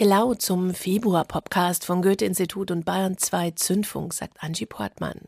[0.00, 5.22] Hello zum Februar-Podcast von Goethe-Institut und Bayern 2 Zündfunk, sagt Angie Portmann.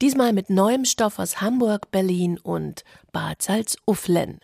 [0.00, 4.38] Diesmal mit neuem Stoff aus Hamburg, Berlin und Bad Salzuflen.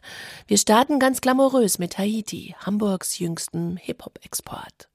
[0.49, 4.89] Wir starten ganz glamourös mit Haiti, Hamburgs jüngstem Hip-Hop-Export.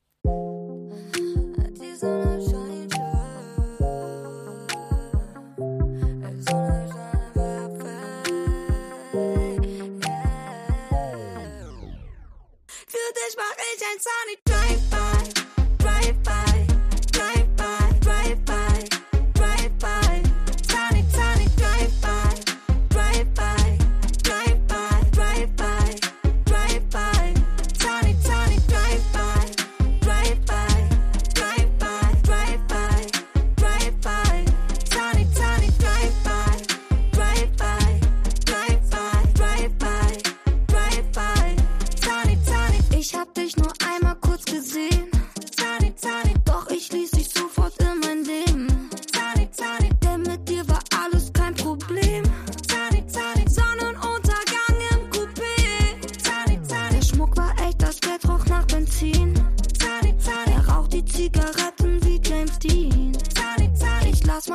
[13.15, 14.44] Dich mach ich ein Sunny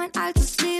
[0.01, 0.80] mein altes Leben.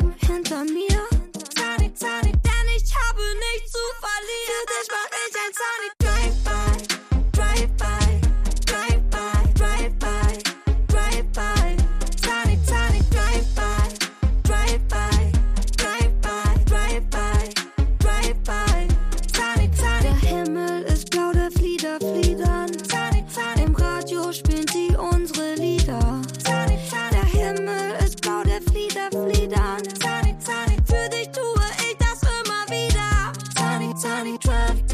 [34.61, 34.90] love.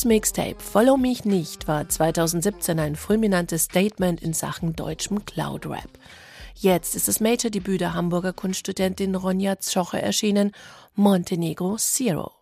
[0.00, 5.90] Haitis Mixtape Follow Mich Nicht war 2017 ein fulminantes Statement in Sachen deutschem Cloud-Rap.
[6.54, 10.52] Jetzt ist das Major-Debüt der Hamburger Kunststudentin Ronja Zoche erschienen,
[10.94, 12.32] Montenegro Zero.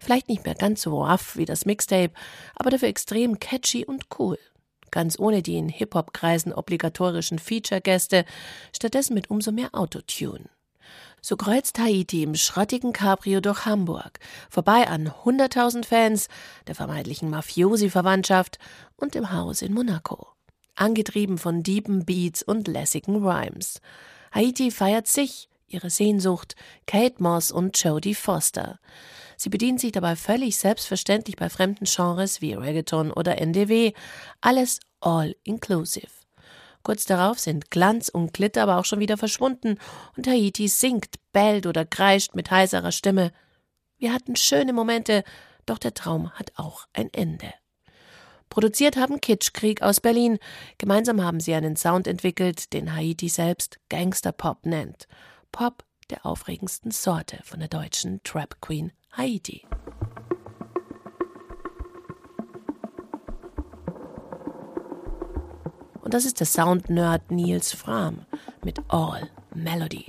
[0.00, 2.12] Vielleicht nicht mehr ganz so rough wie das Mixtape,
[2.56, 4.38] aber dafür extrem catchy und cool.
[4.90, 8.26] Ganz ohne die in Hip-Hop-Kreisen obligatorischen Feature-Gäste,
[8.76, 10.50] stattdessen mit umso mehr Autotune.
[11.24, 14.18] So kreuzt Haiti im schrottigen Cabrio durch Hamburg,
[14.50, 16.28] vorbei an 100.000 Fans,
[16.66, 18.58] der vermeintlichen Mafiosi-Verwandtschaft
[18.96, 20.26] und dem Haus in Monaco.
[20.74, 23.80] Angetrieben von deepen Beats und lässigen Rhymes.
[24.32, 26.56] Haiti feiert sich, ihre Sehnsucht,
[26.86, 28.80] Kate Moss und Jodie Foster.
[29.36, 33.92] Sie bedient sich dabei völlig selbstverständlich bei fremden Genres wie Reggaeton oder NDW.
[34.40, 36.21] Alles all inclusive.
[36.82, 39.78] Kurz darauf sind Glanz und Glitter aber auch schon wieder verschwunden
[40.16, 43.32] und Haiti singt, bellt oder kreischt mit heiserer Stimme.
[43.98, 45.22] Wir hatten schöne Momente,
[45.66, 47.52] doch der Traum hat auch ein Ende.
[48.48, 50.38] Produziert haben Kitschkrieg aus Berlin.
[50.76, 55.06] Gemeinsam haben sie einen Sound entwickelt, den Haiti selbst Gangsterpop nennt.
[55.52, 59.66] Pop der aufregendsten Sorte von der deutschen Trap Queen Haiti.
[66.02, 68.26] Und das ist der Sound-Nerd Niels Fram
[68.62, 70.06] mit All Melody.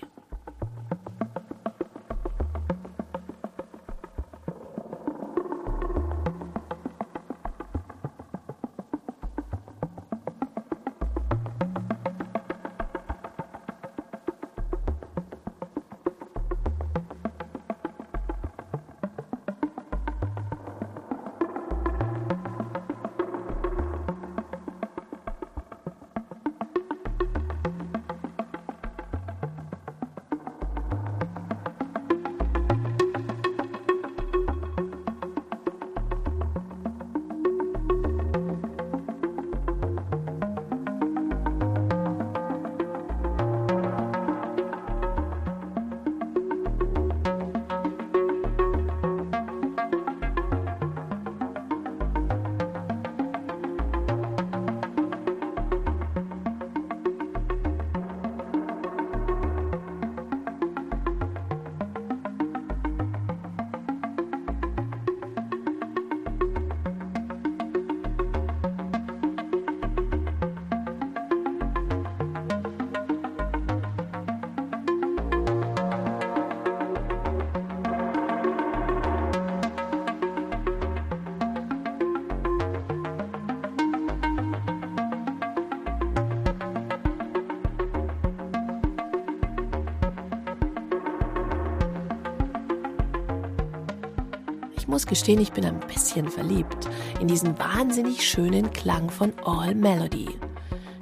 [94.84, 96.90] Ich muss gestehen, ich bin ein bisschen verliebt
[97.22, 100.28] in diesen wahnsinnig schönen Klang von All Melody.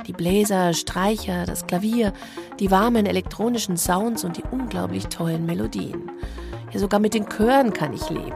[0.05, 2.13] Die Bläser, Streicher, das Klavier,
[2.59, 6.11] die warmen elektronischen Sounds und die unglaublich tollen Melodien.
[6.71, 8.31] Ja, sogar mit den Chören kann ich leben.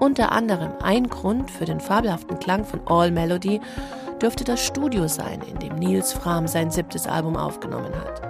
[0.00, 3.60] Unter anderem ein Grund für den fabelhaften Klang von All Melody
[4.20, 8.20] dürfte das Studio sein, in dem Nils Fram sein siebtes Album aufgenommen hat.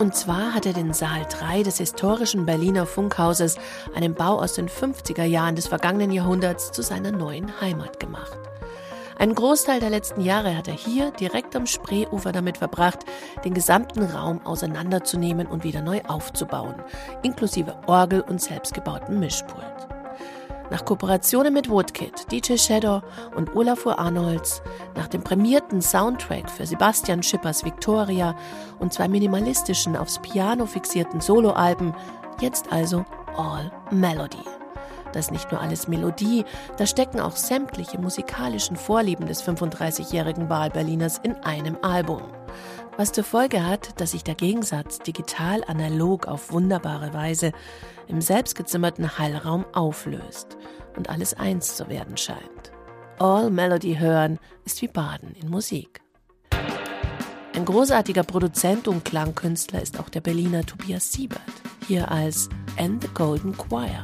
[0.00, 3.58] Und zwar hat er den Saal 3 des historischen Berliner Funkhauses,
[3.94, 8.38] einem Bau aus den 50er Jahren des vergangenen Jahrhunderts, zu seiner neuen Heimat gemacht.
[9.18, 13.00] Einen Großteil der letzten Jahre hat er hier direkt am Spreeufer damit verbracht,
[13.44, 16.76] den gesamten Raum auseinanderzunehmen und wieder neu aufzubauen,
[17.22, 19.99] inklusive Orgel und selbstgebauten Mischpult.
[20.70, 23.02] Nach Kooperationen mit Woodkid, DJ Shadow
[23.34, 24.62] und Olafur Arnolds,
[24.94, 28.36] nach dem prämierten Soundtrack für Sebastian Schippers Victoria
[28.78, 31.92] und zwei minimalistischen aufs Piano fixierten Soloalben,
[32.40, 33.04] jetzt also
[33.36, 34.44] All Melody.
[35.12, 36.44] Das ist nicht nur alles Melodie,
[36.76, 42.22] da stecken auch sämtliche musikalischen Vorlieben des 35-jährigen Wahlberliners in einem Album.
[43.00, 47.52] Was zur Folge hat, dass sich der Gegensatz digital-analog auf wunderbare Weise
[48.08, 50.58] im selbstgezimmerten Hallraum auflöst
[50.98, 52.72] und alles eins zu werden scheint.
[53.18, 56.02] All Melody hören ist wie Baden in Musik.
[57.54, 61.40] Ein großartiger Produzent und Klangkünstler ist auch der Berliner Tobias Siebert,
[61.88, 64.02] hier als And the Golden Choir.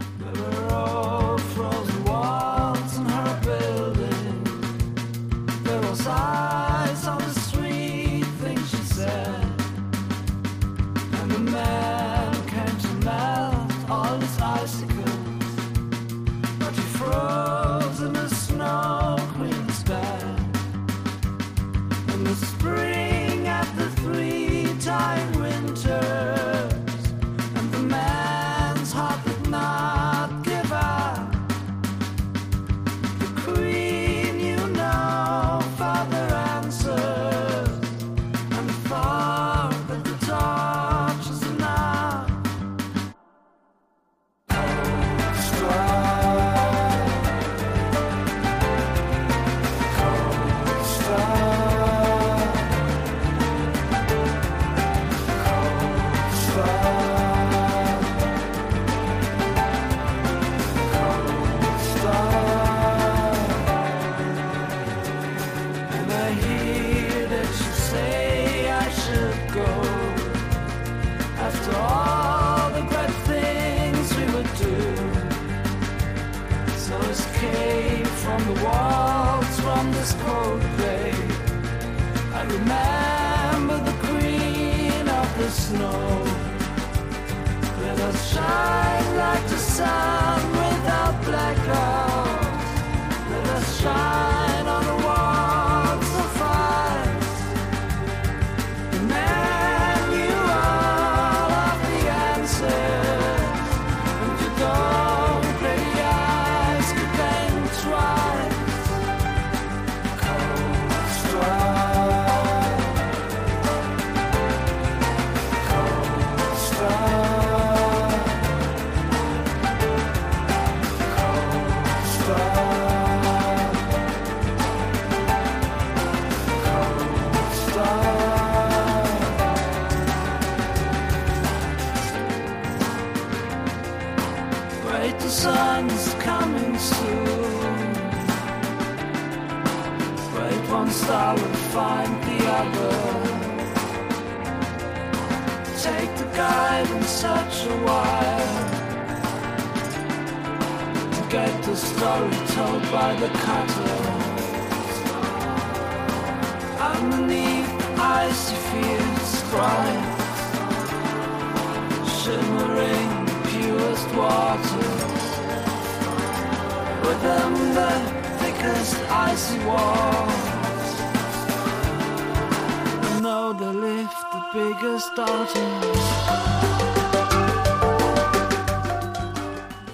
[88.07, 90.26] must shine like the sun.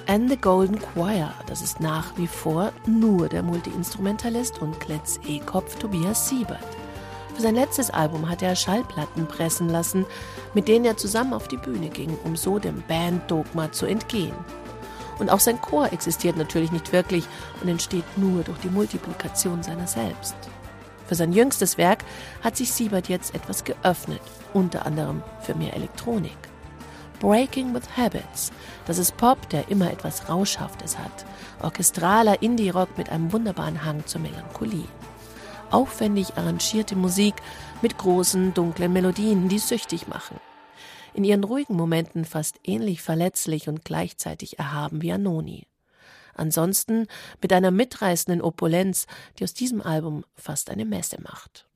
[0.06, 5.76] And the Golden Choir, das ist nach wie vor nur der Multiinstrumentalist und Kletz E-Kopf
[5.76, 6.71] Tobias Siebert.
[7.34, 10.04] Für sein letztes Album hat er Schallplatten pressen lassen,
[10.54, 14.34] mit denen er zusammen auf die Bühne ging, um so dem Band-Dogma zu entgehen.
[15.18, 17.24] Und auch sein Chor existiert natürlich nicht wirklich
[17.62, 20.34] und entsteht nur durch die Multiplikation seiner selbst.
[21.06, 22.04] Für sein jüngstes Werk
[22.42, 24.20] hat sich Siebert jetzt etwas geöffnet,
[24.52, 26.36] unter anderem für mehr Elektronik.
[27.20, 28.50] Breaking with Habits.
[28.86, 31.24] Das ist Pop, der immer etwas Rauschhaftes hat.
[31.62, 34.88] Orchestraler Indie-Rock mit einem wunderbaren Hang zur Melancholie.
[35.72, 37.34] Aufwendig arrangierte Musik
[37.80, 40.38] mit großen, dunklen Melodien, die süchtig machen.
[41.14, 45.66] In ihren ruhigen Momenten fast ähnlich verletzlich und gleichzeitig erhaben wie Anoni.
[46.34, 47.06] Ansonsten
[47.40, 49.06] mit einer mitreißenden Opulenz,
[49.38, 51.66] die aus diesem Album fast eine Messe macht.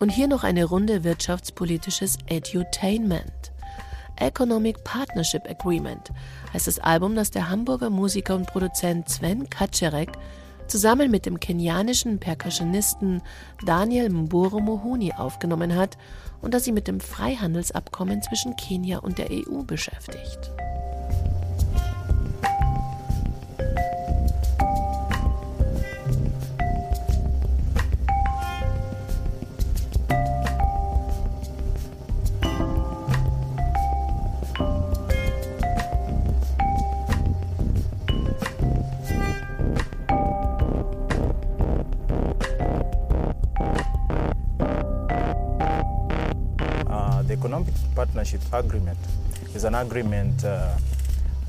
[0.00, 3.52] Und hier noch eine Runde wirtschaftspolitisches Edutainment.
[4.16, 6.10] Economic Partnership Agreement
[6.52, 10.12] heißt das Album, das der Hamburger Musiker und Produzent Sven Kaczerek
[10.66, 13.22] zusammen mit dem kenianischen Percussionisten
[13.64, 15.96] Daniel Mburu Mohuni aufgenommen hat
[16.42, 20.52] und das sich mit dem Freihandelsabkommen zwischen Kenia und der EU beschäftigt.
[48.06, 48.98] Partnership agreement
[49.54, 50.76] is an agreement uh,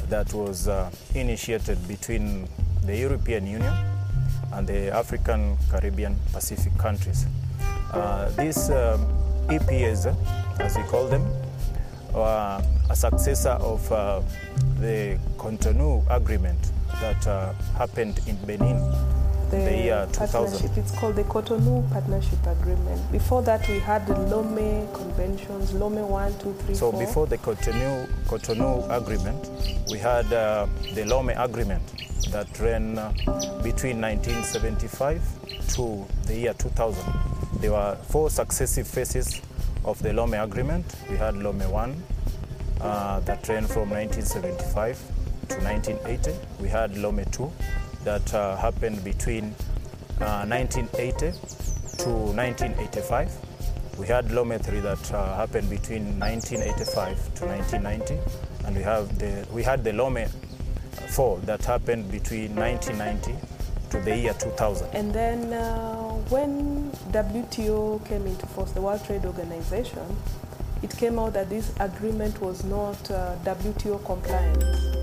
[0.10, 2.48] that was uh, initiated between
[2.84, 3.74] the European Union
[4.54, 7.26] and the African, Caribbean, Pacific countries.
[7.94, 9.06] Uh, these um,
[9.50, 10.08] EPAs,
[10.60, 11.26] as we call them,
[12.16, 14.22] are a successor of uh,
[14.80, 16.72] the Cotonou Agreement
[17.02, 18.78] that uh, happened in Benin
[19.50, 20.52] the, the year 2000.
[20.52, 20.78] partnership.
[20.78, 23.12] It's called the Cotonou Partnership Agreement.
[23.12, 27.00] Before that, we had the Lome Conventions, Lome 1, 2, 3, So 4.
[27.00, 29.50] before the Cotonou, Cotonou Agreement,
[29.90, 31.84] we had uh, the Lome Agreement
[32.32, 33.12] that ran uh,
[33.64, 35.22] between 1975
[35.76, 37.04] to the year 2000.
[37.62, 39.42] There were four successive phases
[39.86, 40.86] of the Lome Agreement.
[41.10, 42.04] We had Lome 1
[42.82, 44.98] uh, that ran from 1975
[45.50, 46.34] to 1980.
[46.60, 47.52] We had Lome 2
[48.04, 49.54] that uh, happened between
[50.22, 51.32] uh, 1980
[52.04, 53.32] to 1985.
[53.98, 58.20] We had Lome 3 that uh, happened between 1985 to 1990,
[58.66, 60.26] and we have the we had the Lome
[61.10, 63.36] 4 that happened between 1990
[63.90, 64.88] to the year 2000.
[64.94, 65.96] And then uh,
[66.30, 70.16] when WTO came into force, the World Trade Organization,
[70.84, 74.97] it came out that this agreement was not uh, WTO compliant.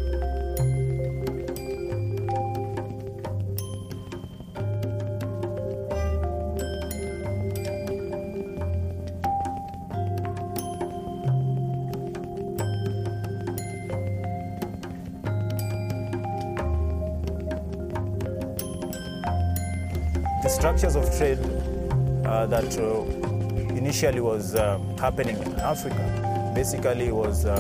[20.85, 27.57] Structures of trade uh, that uh, initially was uh, happening in Africa basically was uh,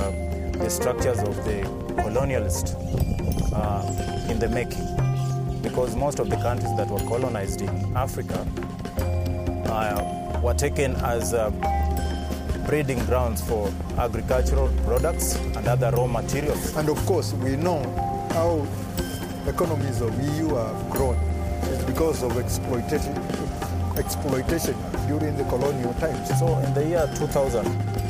[0.58, 1.62] the structures of the
[2.02, 2.74] colonialist
[3.54, 4.84] uh, in the making.
[5.62, 8.46] Because most of the countries that were colonized in Africa
[9.70, 11.32] uh, were taken as
[12.66, 16.76] breeding grounds for agricultural products and other raw materials.
[16.76, 17.80] And of course, we know
[18.32, 18.66] how
[19.48, 21.33] economies of EU have grown.
[21.86, 23.14] Because of exploitation,
[23.96, 24.74] exploitation
[25.06, 26.28] during the colonial times.
[26.38, 27.64] So in the year 2000,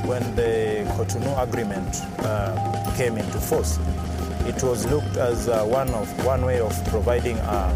[0.07, 3.79] when the Cotonou Agreement uh, came into force,
[4.47, 7.75] it was looked as uh, one of one way of providing a,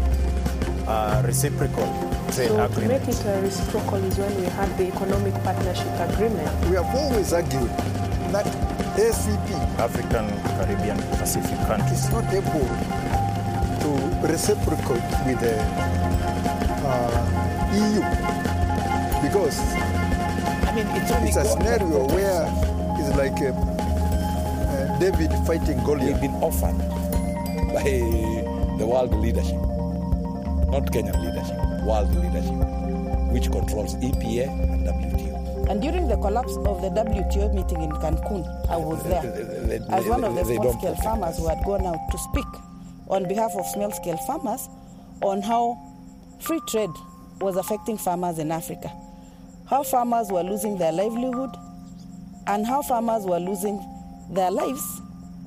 [0.87, 1.85] a reciprocal
[2.31, 3.05] trade So to agreement.
[3.07, 6.49] make it uh, reciprocal is when we had the Economic Partnership Agreement.
[6.69, 7.69] We have always argued
[8.31, 8.45] that
[8.97, 10.27] ACP African,
[10.57, 12.05] Caribbean, Pacific countries.
[12.05, 13.18] is not able to
[14.21, 15.55] reciprocate with the
[16.85, 18.01] uh, EU
[19.21, 22.45] because I mean, it's only it's a scenario where
[22.99, 26.21] it's like uh, uh, David fighting They've Goliath.
[26.21, 26.77] been offered
[27.73, 27.83] by
[28.77, 29.55] the world leadership,
[30.69, 35.69] not Kenyan leadership, world leadership, which controls EPA and WTO.
[35.69, 39.93] And during the collapse of the WTO meeting in Cancun, I was there They- they-
[39.95, 42.45] as one of the they small scale farmers who had gone out to speak
[43.09, 44.67] on behalf of small scale farmers
[45.21, 45.77] on how
[46.39, 46.89] free trade
[47.41, 48.91] was affecting farmers in Africa,
[49.69, 51.49] how farmers were losing their livelihood,
[52.47, 53.79] and how farmers were losing
[54.31, 55.01] their lives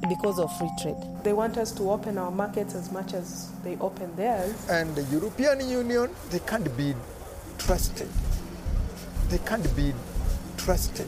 [0.08, 0.96] because of free trade.
[1.22, 4.54] They want us to open our markets as much as they open theirs.
[4.68, 6.94] and the European Union, they can't be
[7.58, 8.08] trusted.
[9.28, 9.94] They can't be
[10.56, 11.06] trusted.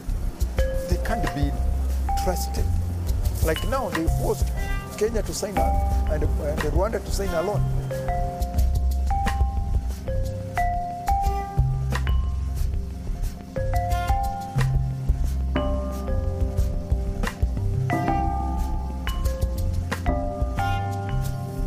[0.88, 1.50] They can't be
[2.24, 2.64] trusted.
[3.44, 4.46] Like now, they forced
[4.96, 7.60] Kenya to sign and, and Rwanda to sign alone.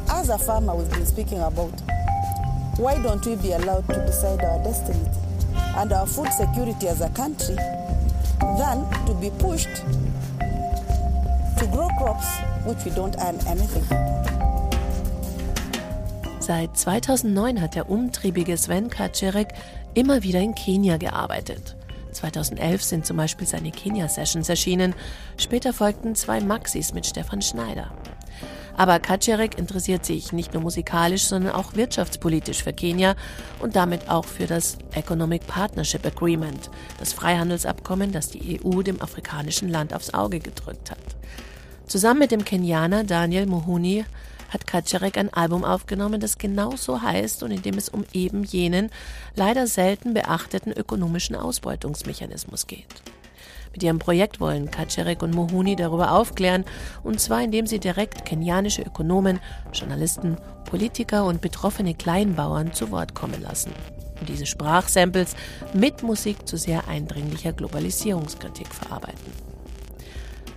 [0.09, 1.71] As a farmer, we've been speaking about
[2.77, 5.05] why don't we be allowed to decide our destiny
[5.75, 7.55] and our food security as a country
[8.57, 9.75] than to be pushed
[11.57, 13.83] to grow crops which we don't earn anything?
[16.39, 19.53] Seit 2009 hat der umtriebige Sven Kaczerek
[19.93, 21.75] immer wieder in Kenia gearbeitet.
[22.13, 24.95] 2011 sind zum Beispiel seine Kenia-Sessions erschienen.
[25.37, 27.91] Später folgten zwei Maxis mit Stefan Schneider.
[28.77, 33.15] Aber Kaczerek interessiert sich nicht nur musikalisch, sondern auch wirtschaftspolitisch für Kenia
[33.59, 36.69] und damit auch für das Economic Partnership Agreement,
[36.99, 40.99] das Freihandelsabkommen, das die EU dem afrikanischen Land aufs Auge gedrückt hat.
[41.87, 44.03] Zusammen mit dem Kenianer Daniel Mohuni
[44.49, 48.89] hat Kaczerek ein Album aufgenommen, das genauso heißt und in dem es um eben jenen
[49.35, 52.87] leider selten beachteten ökonomischen Ausbeutungsmechanismus geht.
[53.71, 56.65] Mit ihrem Projekt wollen Kaczerek und Mohuni darüber aufklären,
[57.03, 59.39] und zwar indem sie direkt kenianische Ökonomen,
[59.71, 60.35] Journalisten,
[60.65, 63.71] Politiker und betroffene Kleinbauern zu Wort kommen lassen.
[64.19, 65.37] Und diese Sprachsamples
[65.73, 69.56] mit Musik zu sehr eindringlicher Globalisierungskritik verarbeiten.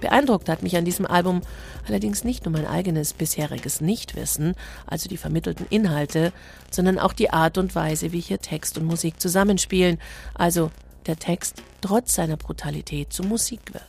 [0.00, 1.42] Beeindruckt hat mich an diesem Album
[1.86, 4.54] allerdings nicht nur mein eigenes bisheriges Nichtwissen,
[4.86, 6.32] also die vermittelten Inhalte,
[6.70, 9.98] sondern auch die Art und Weise, wie hier Text und Musik zusammenspielen,
[10.34, 10.70] also
[11.06, 13.84] der Text trotz seiner Brutalität zu Musik wird.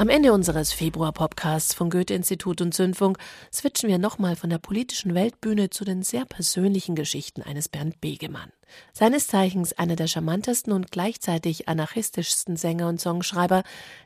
[0.00, 3.18] Am Ende unseres Februar-Podcasts von Goethe-Institut und Zündfunk
[3.52, 8.50] switchen wir nochmal von der politischen Weltbühne zu den sehr persönlichen Geschichten eines Bernd Begemann.
[8.94, 13.62] Seines Zeichens einer der charmantesten und gleichzeitig anarchistischsten Sänger und Songschreiber,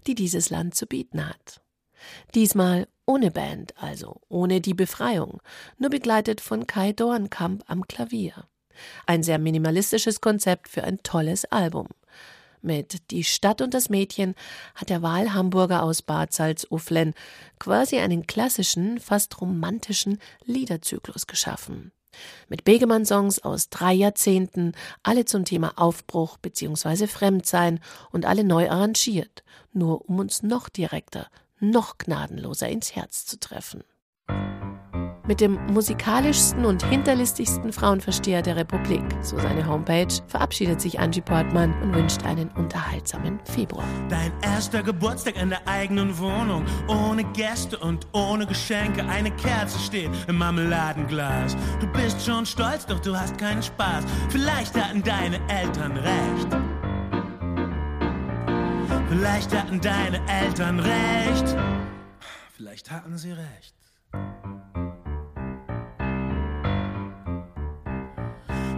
[0.08, 1.60] die dieses Land zu bieten hat.
[2.34, 5.40] Diesmal ohne Band, also ohne die Befreiung,
[5.78, 8.48] nur begleitet von Kai Dornkamp am Klavier.
[9.06, 11.86] Ein sehr minimalistisches Konzept für ein tolles Album.
[12.64, 14.34] Mit Die Stadt und das Mädchen
[14.74, 17.12] hat der Wahlhamburger aus Bad Salzuflen
[17.58, 21.92] quasi einen klassischen, fast romantischen Liederzyklus geschaffen.
[22.48, 24.72] Mit Begemann-Songs aus drei Jahrzehnten,
[25.02, 27.06] alle zum Thema Aufbruch bzw.
[27.06, 27.80] Fremdsein
[28.12, 31.28] und alle neu arrangiert, nur um uns noch direkter,
[31.60, 33.84] noch gnadenloser ins Herz zu treffen.
[35.26, 41.72] Mit dem musikalischsten und hinterlistigsten Frauenversteher der Republik, so seine Homepage, verabschiedet sich Angie Portmann
[41.82, 43.86] und wünscht einen unterhaltsamen Februar.
[44.10, 49.02] Dein erster Geburtstag in der eigenen Wohnung, ohne Gäste und ohne Geschenke.
[49.06, 51.56] Eine Kerze steht im Marmeladenglas.
[51.80, 54.04] Du bist schon stolz, doch du hast keinen Spaß.
[54.28, 56.48] Vielleicht hatten deine Eltern recht.
[59.08, 61.56] Vielleicht hatten deine Eltern recht.
[62.52, 63.74] Vielleicht hatten sie recht.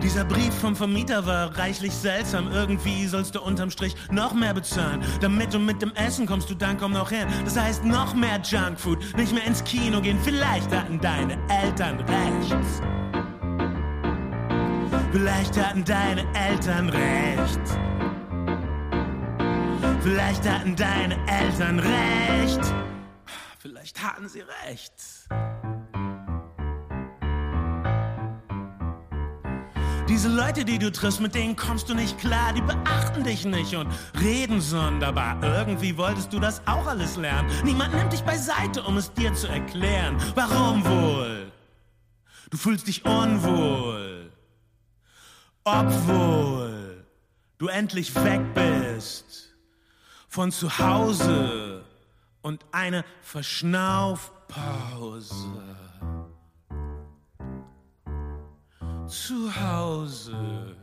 [0.07, 2.53] Dieser Brief vom Vermieter war reichlich seltsam.
[2.53, 5.03] Irgendwie sollst du unterm Strich noch mehr bezahlen.
[5.21, 7.27] Damit du mit dem Essen kommst, du dann komm noch her.
[7.45, 10.16] Das heißt noch mehr Junkfood, nicht mehr ins Kino gehen.
[10.23, 12.57] Vielleicht hatten deine Eltern recht.
[15.11, 17.61] Vielleicht hatten deine Eltern recht.
[20.03, 22.61] Vielleicht hatten deine Eltern recht.
[23.59, 24.92] Vielleicht hatten sie recht.
[30.17, 33.77] Diese Leute, die du triffst, mit denen kommst du nicht klar, die beachten dich nicht
[33.77, 35.37] und reden sonderbar.
[35.43, 37.51] Irgendwie wolltest du das auch alles lernen.
[37.65, 40.17] Niemand nimmt dich beiseite, um es dir zu erklären.
[40.35, 41.53] Warum wohl?
[42.49, 44.33] Du fühlst dich unwohl,
[45.65, 47.05] obwohl
[47.59, 49.55] du endlich weg bist
[50.29, 51.85] von zu Hause
[52.41, 55.77] und eine Verschnaufpause.
[59.09, 60.77] Zu Hause.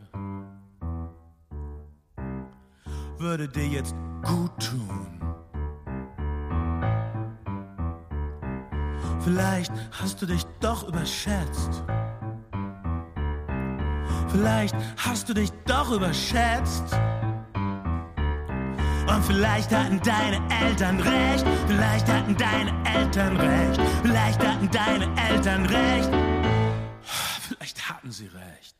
[3.18, 5.20] Würde dir jetzt gut tun.
[9.20, 11.82] Vielleicht hast du dich doch überschätzt.
[14.28, 16.98] Vielleicht hast du dich doch überschätzt.
[19.06, 21.46] Und vielleicht hatten deine Eltern recht.
[21.66, 23.80] Vielleicht hatten deine Eltern recht.
[24.02, 26.33] Vielleicht hatten deine Eltern recht.
[28.04, 28.73] Hatten sie recht.